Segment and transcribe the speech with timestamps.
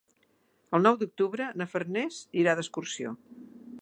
[0.77, 3.13] El nou d'octubre na Farners irà d'excursió.